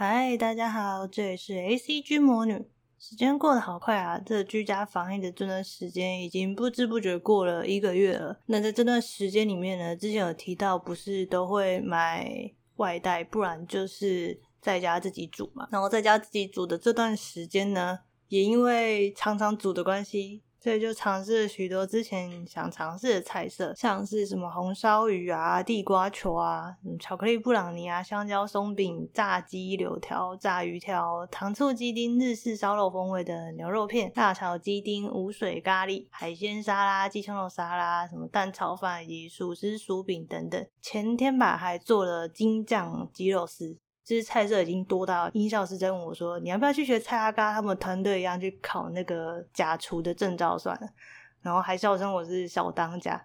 [0.00, 2.64] 嗨，大家好，这里是 ACG 魔女。
[3.00, 4.16] 时间过得好快啊！
[4.24, 8.38] 这居家防疫的这段时间已经不知不觉过了一个月了。
[8.46, 15.66] 那在这段时间里面呢，之前有提到，不是都会买外带，不然就是在家自己煮嘛。
[15.72, 20.44] 然后在家自己煮的这段时间呢，也因为常常煮的关系。
[20.60, 40.66] 所以就尝试了许多之前想尝试的菜色，像是什么红烧鱼啊、地瓜球啊、巧克力布朗尼啊、香蕉松饼、炸鸡柳条、炸鱼条、糖醋鸡丁、日式烧肉风味的牛肉片、辣炒鸡丁、无水咖喱、海鲜沙拉、鸡胸肉沙拉、什么蛋炒饭以及薯丝薯饼等等。
[40.82, 43.78] 前天吧还做了京酱鸡肉丝。
[44.08, 50.88] 其实菜色已经多到音效师在问我说：“你要不要去学蔡阿嘎他们团队一样去考那个假厨的证照算了？”
[51.44, 53.22] 然后还笑称我是小当家，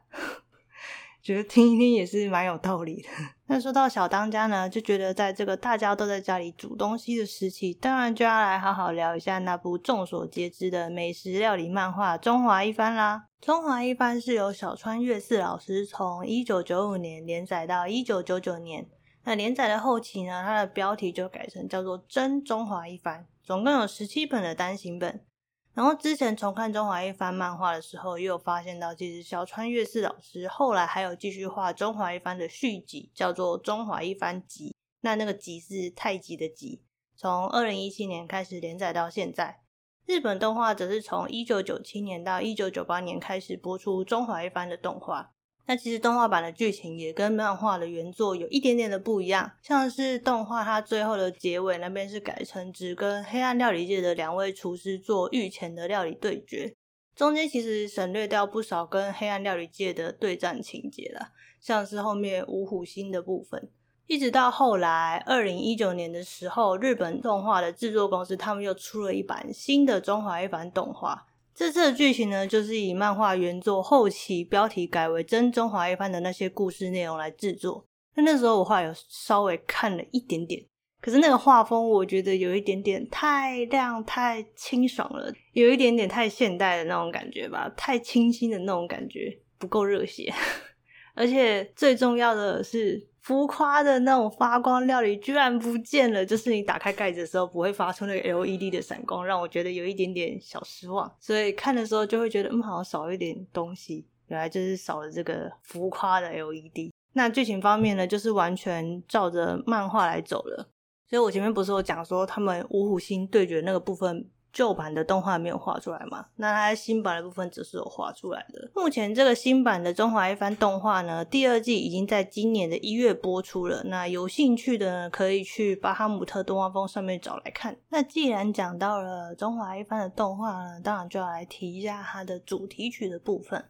[1.23, 3.07] 觉得听一听也是蛮有道理的。
[3.45, 13.27] 那说到小当家呢，就觉得在这个大家都在家里煮东西的时期，当然就要来好好聊一下那部众所皆知的美食料理漫画《中华一番》啦。
[13.45, 18.89] 《中华一番》是由小川月四老师从一九九五年连载到一九九九年。
[19.25, 25.25] 那连载的后期呢，它的标题就改成叫做《真中华一番》，总共有十七本的单行本。
[25.73, 34.69] 然后之前重看《中华一番》漫画的时候，也有发现到，其实小川悦司老师后来还有继续画《中华一番》的续集，叫做《中华一番集》。
[35.01, 36.83] 那那个“集”是太极的“集”。
[37.15, 39.61] 从二零一七年开始连载到现在，
[40.05, 45.31] 日本动画则是从一九九七年到一九九八年开始播出《中华一番》的动画。
[45.65, 56.75] 那其实动画版的剧情也跟漫画的原作有一点点的不一样，像是动画它最后的结尾那边是改成只跟黑暗料理界的两位厨师做御前的料理对决，
[57.15, 63.69] 中间其实省略掉不少跟黑暗料理界的对战情节啦，像是后面五虎星的部分，
[64.07, 71.27] 一直到后来二零一九年的时候，日本动画的制作公司他们又出了一版新的中华一番动画。
[71.55, 77.85] 这次的剧情呢，就是以漫画原作后期标题改为《真中华一番》的那些故事内容来制作。
[78.15, 80.63] 那那时候我画有稍微看了一点点，
[80.99, 90.33] 可是那个画风我觉得有一点点太亮、太清爽了，有一点点太现代的那种感觉吧，太清新的那种感觉，不够热血。
[91.15, 101.09] 而且最重要的是，浮夸的那种发光料理居然不见了，就是你打开盖子的时候不会发出那个 LED 的闪光，让我觉得有一点点小失望。
[101.19, 104.05] 所以看的时候就会觉得，嗯，好像少一点东西。
[104.27, 106.91] 原来就是少了这个浮夸的 LED。
[107.13, 110.67] 那剧情方面呢，就是完全照着漫画来走了。
[111.09, 114.29] 所以我前面不是有讲说他们五虎星对决那个部分。
[114.53, 116.27] 旧版的动画没有画出来嘛？
[116.35, 118.71] 那它新版的部分则是有画出来的。
[118.75, 123.83] 目前这个新版的《中华一番》动画呢，第二季已经在今年的一月播出了。
[123.85, 127.75] 那有兴趣的呢，可以去巴哈姆特动画风上面找来看。
[127.89, 133.65] 那既然讲到了《中华一番》的动画呢，当然就要来提一下它的主题曲的部分。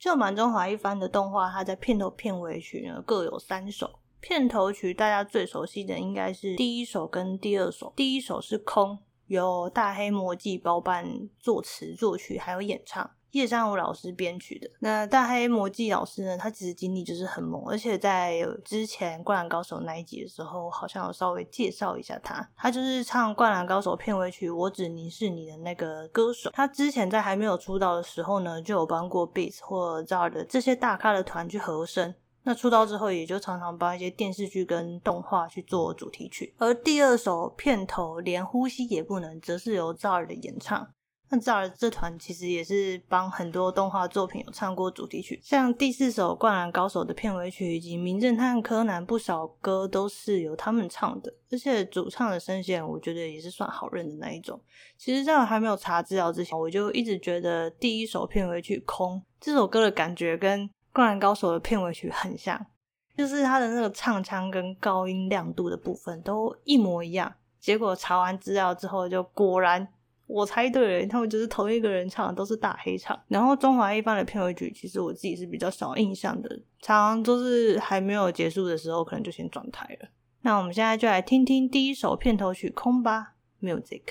[0.00, 4.00] 旧版《中华一番》的动画，它在片头片尾曲呢各有三首。
[4.20, 7.92] 片头曲大家最熟悉的应该是第一首跟第二首。
[7.94, 8.98] 第一首是空。
[9.26, 11.06] 由大黑摩季包办
[11.38, 14.70] 作词作曲，还有演唱，叶山武老师编曲的。
[14.80, 22.48] 那大黑摩季老师呢，他其实经历就是很猛，而且在之前《灌篮高手》那一集的时候，好像有稍微介绍一下他。
[22.56, 26.50] 他就是唱《灌篮高手》片尾曲《我只凝视你》的那个歌手。
[26.52, 32.14] 他之前在还没有出道的时候呢，就有帮过 Beats 或 ZARD 的这些大咖的团去和声。
[32.46, 36.54] 那出道之后，也就常常帮一些电视剧跟动画去做主题曲。
[36.58, 40.86] 而第二首片头连呼吸也不能，则是由赵尔的演唱。
[41.30, 51.32] 那赵尔这团其实也是帮很多动画作品有唱过主题曲，像第四首《灌篮高手》的片尾曲以及《名侦探柯南》不少歌都是由他们唱的。
[51.50, 54.60] 而且主唱的声线，我觉得也是算好认的那一种。
[54.98, 62.64] 其实，在我还没有查资料之前，我就一直觉得第一首片尾曲《空》这首歌的感觉跟《灌篮高手》的片尾曲很像，
[63.16, 67.34] 就是他的那个唱腔跟高音亮度的部分都一模一样。
[67.58, 69.86] 结果查完资料之后，就果然
[70.26, 73.18] 我猜对了，他们就是同一个人唱的，都是大黑唱。
[73.26, 76.48] 然后《中华一番》的片尾曲，其实我自己是比较少印象的，
[76.80, 80.08] 常常都是还没有结束的时候，可能就先转台了。
[80.42, 84.02] 那我们现在就来听听第一首片头曲《空》吧，Music。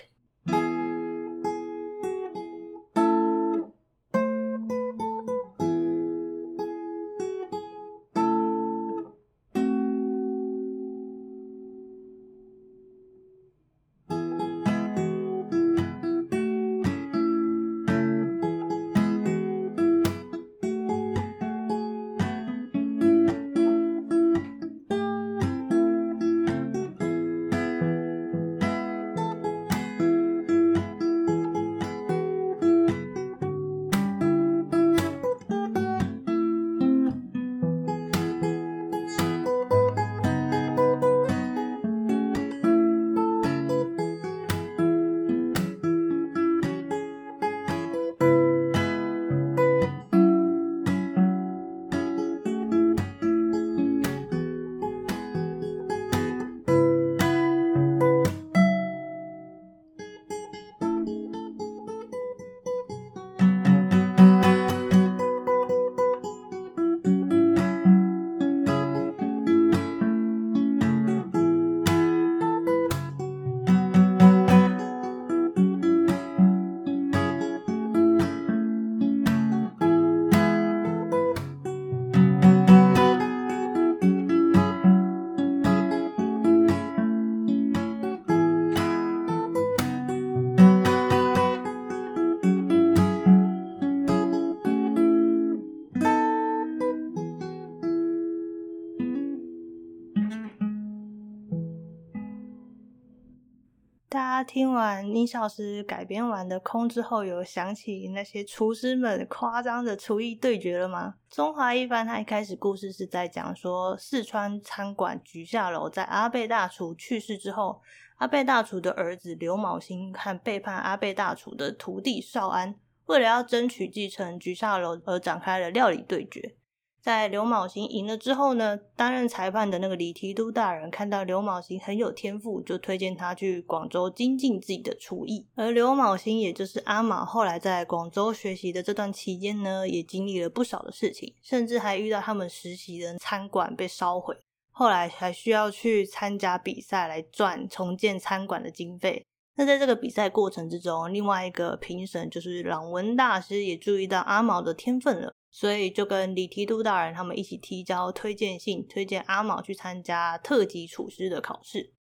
[104.53, 111.15] 听完宁小师改编完的《空》之后，有想起那些厨师们夸张的厨艺对决了吗？
[111.27, 117.81] 中华一番他一开始故事是在讲说，四川餐馆菊下楼在阿贝大厨去世之后，
[118.17, 122.75] 阿贝大厨的儿子刘昴星和背叛阿贝大厨的徒弟少安，
[123.07, 126.55] 为了要争取继承菊下楼而展开了料理对决。
[127.03, 135.45] 在刘昴星赢了之后呢，担任裁判的那个李提督大人看到刘昴行很有天赋，就推荐他去广州精进自己的厨艺。
[135.55, 144.33] 而刘昴行，也就是阿卯，后来在广州学习的这段期间呢，也经历了不少的事情，甚至还遇到他们实习的餐馆被烧毁，
[144.71, 149.25] 后来还需要去参加比赛来赚重建餐馆的经费。
[149.55, 155.33] 那在这个比赛过程之中，另外一个评审就是朗文大师也注意到阿毛的天分了。
[155.53, 161.93] 所以就跟李提督大人他们一起提交推荐信，推荐阿毛去参加特级厨师的考试。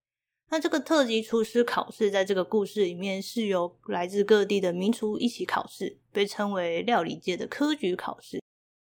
[0.49, 8.41] 那这个特级厨师考试，在这个故事里面是由来自各地的名厨一起考试，被称为料理界的科举考试。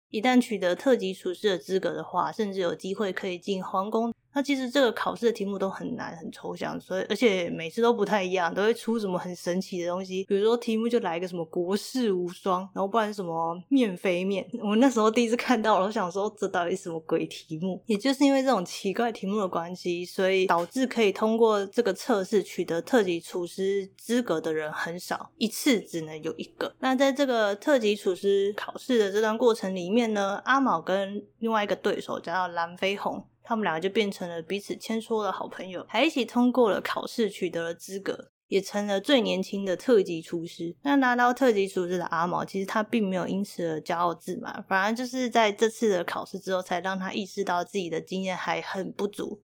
[0.10, 4.13] 一旦取得特级厨师的资格的话，甚至有机会可以进皇宫。
[4.33, 10.24] 那其实这个考试的题目都很难、很抽象，所以而且每次都不太一样，都会出什么很神奇的东西。
[10.25, 14.45] 比如说题目就来一个什么国士无双，然后不然什么面非面。
[14.63, 17.81] 我那时候第一次看到，我想说这到底是什么鬼题目？
[17.85, 26.74] 也就是因为这种奇怪题目的关系，所以导致可以通过这个测试取得特级厨师资格的人很少，一次只能有一个。
[26.80, 33.24] 那在这个特级厨师考试的这段过程里面呢，阿卯跟另外一个对手叫蓝飞鸿。
[33.44, 40.75] 他们两个就变成了彼此牵说的好朋友，还一起通过了考试，取得了资格，也成了最年轻的特级厨师。
[40.84, 49.42] 那拿到特级厨师的阿毛，其实他并没有因此而骄傲自满，反而就是在这次的考试之后，才让他意识到自己的经验还很不足。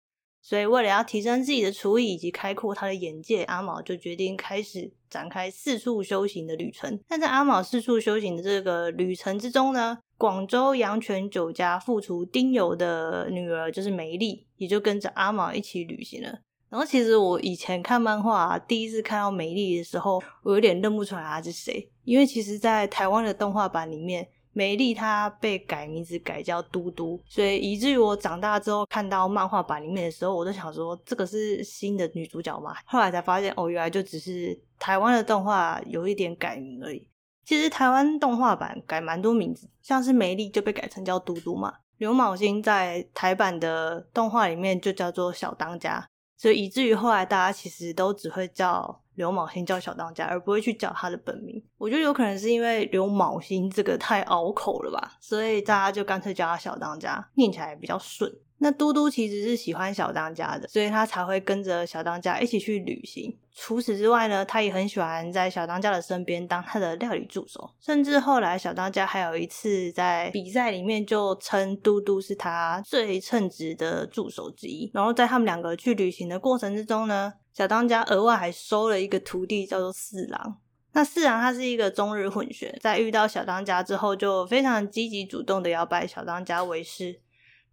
[0.43, 7.01] 所以，为了要提升自己的厨艺以及开阔他的眼界，阿毛就决定开始展开四处修行的旅程。
[7.09, 16.29] 但在阿毛四处修行的这个旅程之中呢，广州阳泉酒家副厨丁友的女儿就是梅丽，也就跟着阿卯一起旅行了。
[16.71, 24.27] 然后，其实我以前看漫画，第一次看到梅丽的时候，我有点认不出来她是谁，因为其实，在台湾的动画版里面。
[24.57, 32.73] 梅丽她被改名字改叫嘟嘟，所以以至于我长大之后看到漫画版里面的时候，我都想说这个是新的女主角嘛？
[32.87, 37.07] 后来才发现哦，原来就只是台湾的动画有一点改名而已。
[37.45, 41.73] 其实台湾动画版改蛮多名字，像是梅丽就被改成叫嘟嘟嘛。
[41.99, 49.01] 刘昴星在台版的动画里面就叫做小当家，所以以至于后来大家其实都只会叫。
[49.15, 51.65] 刘昴星叫小当家，而不会去叫他的本名。
[51.79, 58.29] 我觉得有可能是因为刘昴星这个太拗口了吧，所以大家就干脆叫他小当家，念起来比较顺。
[58.59, 63.37] 那嘟嘟其实是喜欢小当家的，所以他才会跟着小当家一起去旅行。
[63.53, 67.71] 除此之外呢，他也很喜欢在小当家的身边当他的料理助手。
[67.81, 74.91] 甚至后来小当家还有一次在比赛里面就称嘟嘟是他最称职的助手之一。
[74.95, 80.57] 然后在他们两个去旅行的过程之中呢，小当家额外还收了一个徒弟，叫做四郎。
[80.93, 87.21] 那四郎他是一个中日混血，在遇到小当家之后，就非常积极主动的要拜小当家为师。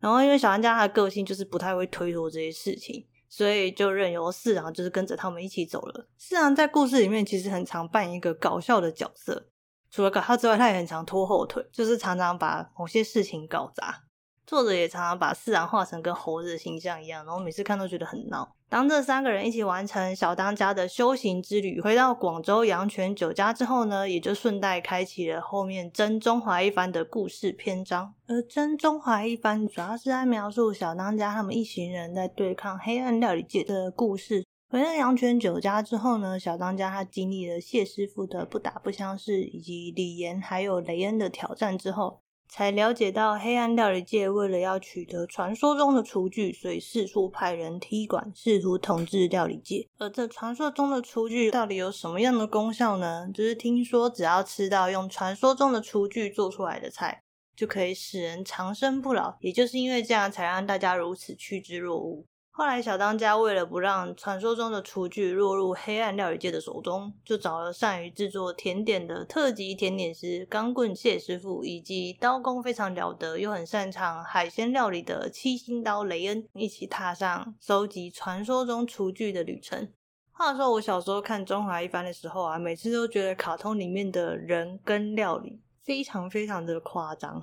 [0.01, 6.08] 然后因为小安家他的个性就是不太会推脱这些事情，所以就任由四郎就是跟着他们一起走了。
[6.17, 9.48] 四郎在故事里面其实很常扮演一个搞笑的角色，
[9.89, 14.03] 除了搞笑之外，他也很常拖后腿，就是常常把某些事情搞砸。
[14.51, 18.53] 作者也常常把四郎画成跟猴子的形象一样，然后每次看都觉得很闹。
[18.67, 28.13] 当这三个人一起完成小当家的修行之旅，回到广州阳泉酒家之后呢，也就顺带开启了后面《真中华一番》的故事篇章。
[28.27, 34.46] 而《真中华一番》主要是在描述小当家他们一行人在对抗黑暗料理界的故事。
[34.70, 42.20] 回到阳泉酒家之后呢，小当家他经历了谢师傅的不打不相识，以及李岩还有雷恩的挑战之后。
[42.51, 49.88] 才了解到黑暗料理界为了要取得传说中的厨具，所以四处派人踢馆，试图统治料理界。
[49.98, 53.29] 而这传说中的厨具到底有什么样的功效呢？
[53.34, 57.24] 就是听说只要吃到用传说中的厨具做出来的菜，
[57.55, 59.38] 就可以使人长生不老。
[59.39, 62.25] 也就是因为这样，才让大家如此趋之若鹜。
[62.62, 79.89] 后来，小当家为了不让传说中的厨具落入黑暗料理界的手中，就找了善于制作甜点的特级甜点师钢棍谢师傅，以及刀工非常了得又很擅长海鲜料理的七星刀雷恩，一起踏上收集传说中厨具的旅程。
[80.32, 87.42] 话说，我小时候看《中华一番》的时候啊，每次都觉得卡通里面的人跟料理非常非常的夸张，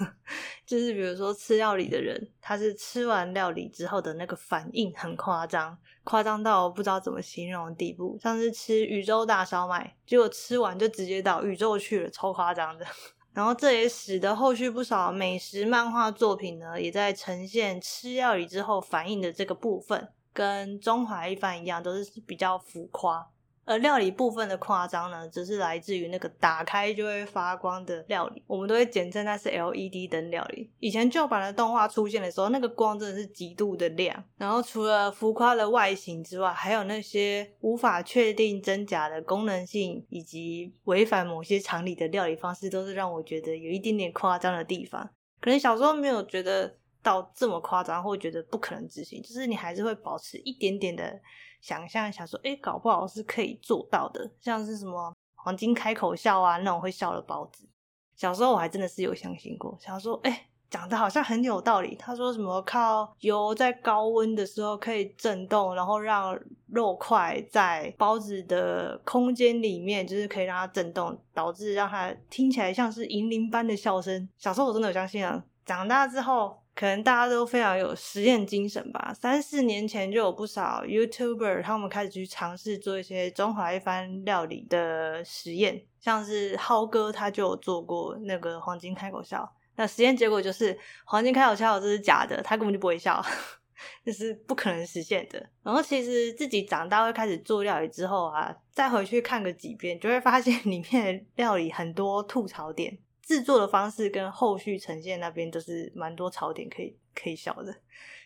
[0.66, 12.86] 就是比如说吃料理的人，他是吃完料理之后的那个反应很夸张，夸张到不知道怎么形容的地步，像是吃宇宙大烧麦，结果吃完就直接到宇宙去了，超夸张的。
[13.34, 23.28] 然后这也使得后续不少美食漫画作品呢，也在呈现吃料理之后反应的这个部分，跟中华一番一样，都是比较浮夸。
[23.64, 30.70] 而料理部分的夸张呢，则是来自于那个打开就会发光的料理，我们都会简称它是 LED 灯料理。
[30.80, 34.22] 以前旧版的动画出现的时候，那个光真的是极度的亮。
[34.36, 45.08] 然后除了浮夸的外形之外，还有那些无法确定真假的功能性，以及违反某些常理的料理方式，都是让我觉得有一点点夸张的地方。
[45.40, 51.20] 可能小时候没有觉得到这么夸张，或觉得不可能执行，就是你还是会保持一点点的。
[51.64, 57.66] 想象一下，说，诶，搞不好是可以做到的，像是什么黄金开口笑啊，那种会笑的包子。
[58.14, 61.96] 小时候我还真的是有相信过，想说，诶，讲的好像很有道理。
[61.96, 74.28] 他说什么靠油在高温的时候可以震动，然后让肉块在包子的空间里面，就是可以让它震动，导致让它听起来像是银铃般的笑声。
[74.36, 76.62] 小时候我真的有相信啊，长大之后。
[76.74, 79.14] 可能大家都非常有实验精神吧。
[79.14, 89.48] 三四年前就有不少 YouTuber 他们开始去尝试做一些中华一番料理的实验，像是浩哥他就做过那个黄金开口笑。
[89.76, 93.24] 那实验结果就是黄金开口笑这是假的，他根本就不会笑，
[94.04, 95.44] 这是不可能实现的。
[95.62, 102.98] 然后其实自己长大会开始做料理之后啊，再回去看个几遍，就会发现 里面的料理很多吐槽点。
[103.26, 107.74] 制作的方式跟后续呈现那边都是蛮多槽点可以可以笑的，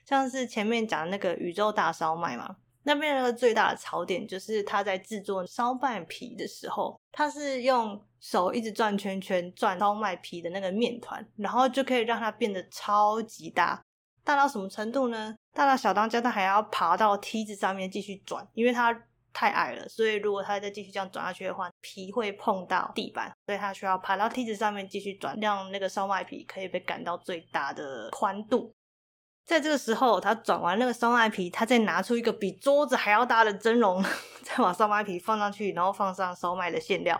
[0.05, 13.83] 像是前面讲那个宇宙大烧麦嘛，那边那个最大的槽点就是他在制作烧麦皮的时候，他是用手一直转圈圈转烧麦皮的那个面团，然后就可以让它变得超级大，
[14.25, 15.35] 大到什么程度呢？
[15.53, 19.05] 大到小当家他还要爬到梯子上面继续转，因为他。
[19.33, 28.75] 太矮了，所以如果他再继续这样转下去的话，皮会碰到地板，所以他需要爬到梯子上面继续转，让那个烧麦皮可以被擀到最大的宽度。
[29.45, 34.03] 在这个时候，他转完那个烧麦皮，他再拿出一个比桌子还要大的蒸笼，
[34.43, 37.19] 再把烧麦皮放上去，然后放上烧麦的馅料。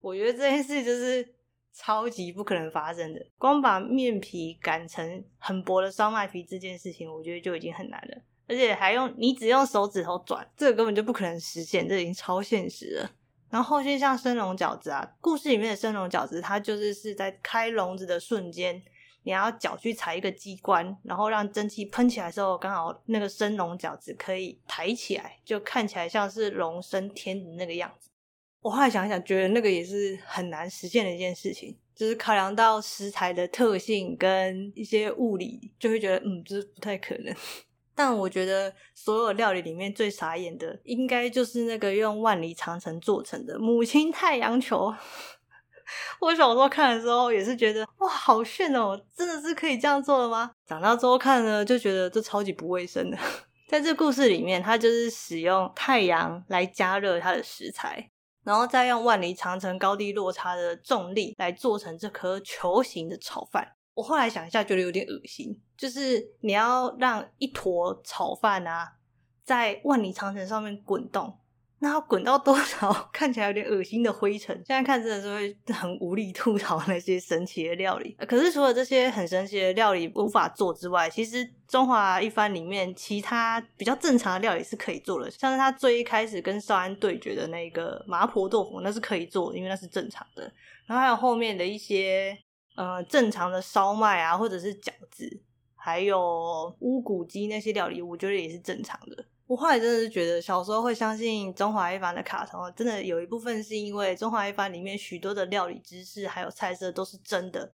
[0.00, 1.36] 我觉得这件事就是
[1.72, 3.24] 超级不可能发生的。
[3.38, 8.22] 光把面皮擀成很薄的烧麦皮这件事情，我觉得就已经很难了。
[8.52, 13.10] 而且还用你只用手指头转，这个根本就不可能实现，这已经超现实了。
[13.48, 18.82] 然后后续像生龙饺子啊，故事里面的生龙饺子，它就是是在开笼子的瞬间，
[19.22, 28.10] 你要脚去踩一个机关，然后让蒸汽喷起来的时候，刚好那个生龙饺子可以抬起来，就看起来像是龙升天的那个样子。
[28.60, 37.34] 我后来想想，觉得那个也是很难实现的一件事情，就是考量到食材的特性跟一些物理，就会觉得嗯，这、就是不太可能。
[38.04, 44.92] 但我觉得所有料理里面最傻眼的，应该就是那个用万里长城做成的母亲太阳球。
[46.18, 50.50] 我小时候看的时候也是觉得哇，好炫哦，真的是可以这样做的吗？
[50.66, 53.16] 长大之后看呢，就觉得这超级不卫生的。
[53.70, 58.10] 在这故事里面，它就是使用太阳来加热它的食材，
[58.42, 63.76] 然后再用万里长城高低落差的重力来做成这颗球形的炒饭。
[63.94, 65.60] 我后来想一下，觉得有点恶心。
[65.76, 68.92] 就是你要让一坨炒饭啊，
[69.44, 71.36] 在万里长城上面滚动，
[71.80, 72.92] 那要滚到多少？
[73.12, 74.54] 看起来有点恶心的灰尘。
[74.64, 78.16] 现在看真的是会 很无力吐槽那些神奇的料理。
[78.26, 85.30] 可是除了这些很神奇的料理无法做之外，其实中华一番里面其他比较正常的料理是可以做的。
[85.30, 90.44] 像是他最一开始跟少安对决的那个麻婆豆腐，那是可以做，因为那是正常的。
[90.86, 92.38] 然后还有后面的一些。
[92.74, 95.42] 呃，正常的烧麦啊，或者是饺子，
[95.74, 99.24] 还有乌骨鸡那些料理，我觉得也是正常的。
[99.46, 107.70] 我后来真的是觉得，小时候会相信中华一番的卡通，真的有一部分是因为中华一番里面许多的料理知识还有菜色都是真的，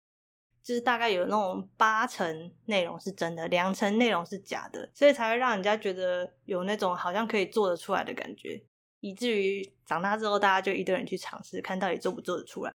[0.61, 8.61] 就是大概有那种八成内容是真的，两成内容是假的，所以才会让人家觉得有那种好像可以做得出来的感觉，
[8.99, 12.73] 以至于长大之后大家就一堆人去尝试，看到底做不做得出来。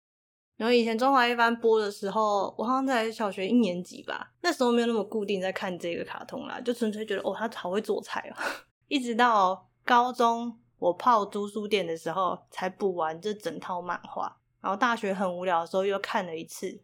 [0.56, 8.36] 然后以前中华一番播的时候，我好像在小学一年级吧，那时候没有那么固定在看这个卡通啦，就纯粹觉得哦，他好会做菜哦。
[8.88, 14.38] 一直到高中我泡租书店的时候，才补完这整套漫画。
[14.62, 16.82] 然后大学很无聊的时候又看了一次。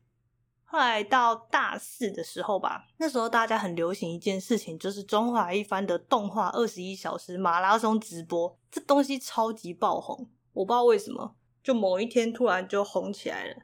[0.66, 11.36] 后来到大四的时候吧，那时候大家很流行一件事情，就是中华一番的动画二十一小时马拉松直播，这东西超级爆红，我不知道为什么，
[11.70, 13.56] 就某一天突然就红起来了。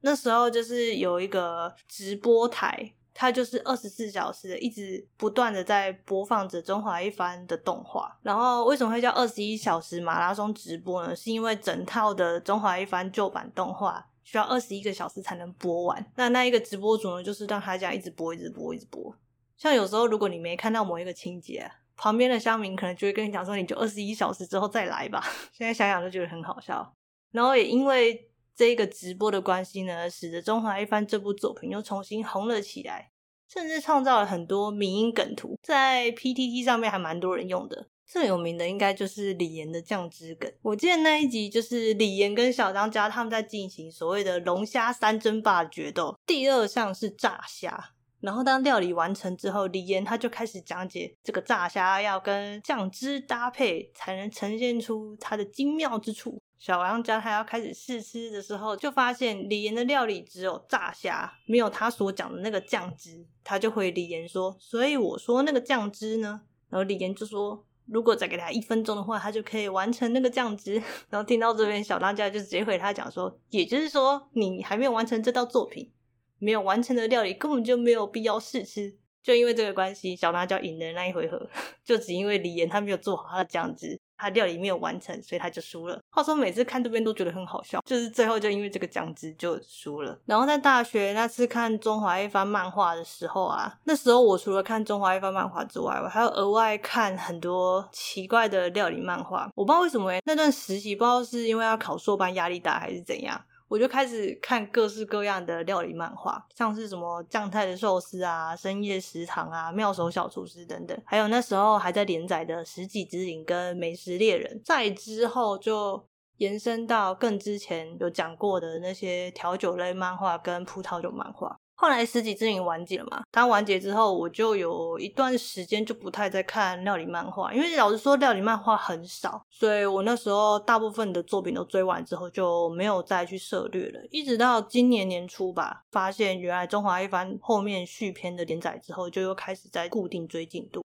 [0.00, 8.18] 那时候就是有一个直播台，它就是二十四小时一直不断的在播放着中华一番的动画。
[8.22, 11.14] 然后为什么会叫二十一小时马拉松直播呢？
[11.14, 16.04] 是因为整套的中华一番旧版动画需要二十一个小时才能播完。
[16.16, 19.16] 那那一个直播主呢，就是让他这样一直播，一直播，一直播。
[19.56, 25.24] 像有时候如果你没看到某一个情节，旁边的乡民可能就会跟你讲说，你就二十一小时之后再来吧。
[25.54, 26.92] 现在想想就觉得很好笑。
[27.32, 33.10] 然后也因为这个直播的关系呢，使得《中华一番》这部作品又重新红了起来，
[33.48, 37.88] 甚至创造了很多迷因梗图，在 PTT 上面还蛮多人用的。
[38.04, 40.52] 最有名的应该就是李岩的酱汁梗。
[40.60, 47.92] 我记得那一集就是李岩跟小当家他们在进行所谓的龙虾三争霸决斗，第二项是炸虾。
[48.20, 56.38] 然后当料理完成之后，李岩他就开始讲解这个炸虾要跟酱汁搭配，才能呈现出它的精妙之处。
[56.62, 63.26] 小当家他要开始试吃的时候，就发现李岩的料理只有炸虾，没有他所讲的那个酱汁。
[63.42, 70.80] 他就回李岩说：“所以我说那个酱汁呢？”然后李岩就说：“如果再给他一分钟的话，他就可以完成那个酱汁。
[71.10, 75.90] ”然后听到这边，小当家就直接回他讲说：“也就是说，你还没有完成这道作品，
[76.38, 81.50] 没有完成的料理根本就没有必要试吃。”就因为这个关系，小当家赢了那一回合，
[81.84, 84.00] 就只因为李岩他没有做好他的酱汁。
[84.22, 86.00] 他料理没有完成，所以他就输了。
[86.08, 90.16] 话说每次看这边都觉得很好笑，就是最后就因为这个酱汁就输了。
[90.26, 99.50] 然后在大学那次看中华一番漫画的时候啊，那时候我除了看中华一番漫画之外，我还有额外看很多奇怪的料理漫画。
[99.56, 103.40] 我不知道为什么，那段实习不知道是因为要考硕班压力大还是怎样。
[103.72, 116.06] 我就开始看各式各样的料理漫画，像是什么酱菜的寿司啊、深夜食堂啊、妙手小厨师等等，还有那时候还在连载的《食戟之灵》跟《美食猎人》，再之后就
[116.36, 121.58] 延伸到更之前有讲过的那些调酒类漫画跟葡萄酒漫画。
[121.82, 123.24] 后来《食戟之灵》完结了嘛？
[123.32, 133.98] 它完结之后，我就有一段时间就不太在看料理漫画，因为老实说，料理漫画很少，所以我那时候大部分的作品都追完之后，就没有再去涉猎了。
[134.12, 140.84] 一直到今年年初吧，发现原来《中华一番》后面续篇的连载之后，就又开始在固定追进度。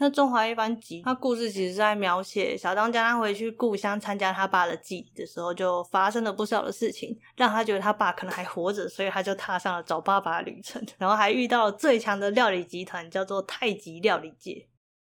[0.00, 14.68] 那中华一番集，他故事其实是在描写小当家他回去故乡参加他爸的祭的时候，就发生了不少的事情，让他觉得他爸可能还活着，所以他就踏上了找爸爸的旅程，然后还遇到了最强的料理集团，叫做太极料理界。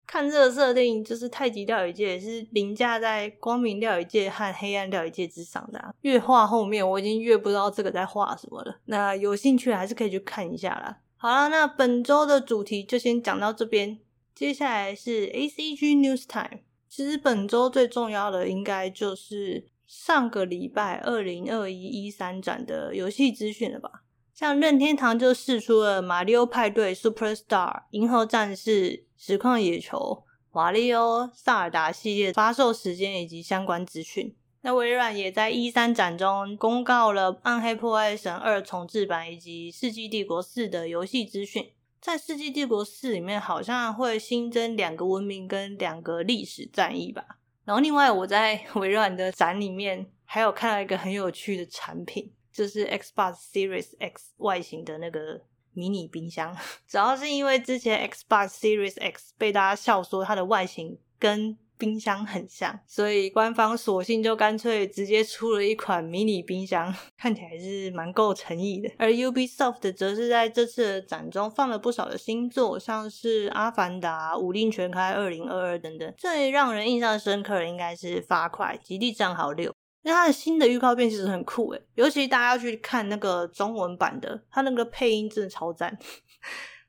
[0.08, 5.94] 看这个设定，就是太极料理界是凌驾在光明料理界和黑暗料理界之上的啊。
[6.02, 8.76] 越画后面，我已经越不知道这个在画什么了。
[8.86, 10.98] 那有兴趣还是可以去看一下啦。
[11.16, 14.00] 好啦，那本周的主题就先讲到这边。
[14.34, 16.62] 接下来是 ACG News Time。
[16.90, 24.04] 其实本周最重要的应该就是上个礼拜二零二一一三展的游戏资讯了吧？
[24.34, 27.46] 像任天堂就释出了《马里奥派对 Super Star》、
[27.92, 29.98] 《银河战士》、《实况野球》、
[30.52, 34.36] 《瓦力欧》、《萨尔达》系列发售时间以及相关资讯。
[34.64, 41.72] 那微软也在一三展中公告了《暗黑破坏神二》重制版以及《世纪帝国四》的游戏资讯。
[42.02, 47.24] 在《世纪帝国四》里面，好像会新增两个文明跟两个历史战役吧。
[47.64, 55.40] 然后，另外我在微软的展里面还有看到一个很有趣的产品，就是 Xbox Series X 外形的那个
[55.74, 56.58] 迷你冰箱。
[56.90, 68.88] 主要是因为之前 Xbox Series X 被大家笑说它的外形跟冰箱很像，所以官方索性就干脆直接出了一款迷你冰箱，看起来是蛮够诚意的。
[69.00, 76.14] 而 Ubisoft 则是在这次展中放了不少的新作，像是《阿凡达》《武林全开二零二二》等等。
[76.16, 79.72] 最让人印象深刻的应该是《Far Cry》《极地战壕六》，
[80.04, 85.98] 因为它的新的预告片其实很酷诶，尤其大家要去看那个中文版的，它那个配音真的超赞。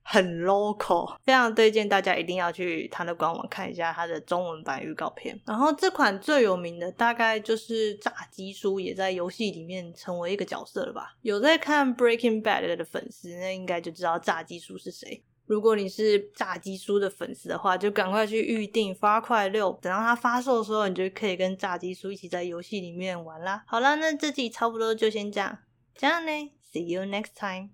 [0.02, 5.38] 很 local，非常推荐大家一定要去他的官网看一下他的中文版预告片。
[5.46, 11.16] 然后这款最有名的大概就是炸鸡叔也在游戏里面成为一个角色了吧？
[11.22, 15.22] 有在看 Breaking Bad 的粉丝，那应该就知道炸鸡叔是谁。
[15.46, 23.62] 如果你是炸鸡叔的粉丝的话，就赶快去预定 Far Cry 六，等到它发售的时候，你就可以跟炸鸡叔一起在游戏里面玩啦。
[23.66, 25.58] 好啦，那这集差不多就先这样，
[25.94, 26.30] 这样呢
[26.72, 27.72] ，See you next time。